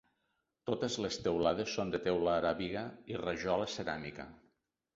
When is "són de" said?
1.75-2.01